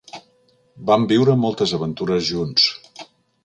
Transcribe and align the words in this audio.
Van 0.91 1.05
viure 1.11 1.37
moltes 1.43 1.77
aventures 1.79 2.29
junts. 2.33 2.69